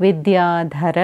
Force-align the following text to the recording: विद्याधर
विद्याधर 0.00 0.98